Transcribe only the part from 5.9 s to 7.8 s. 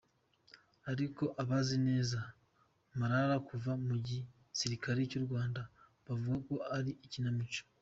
bavuga ko ari Ikinamico.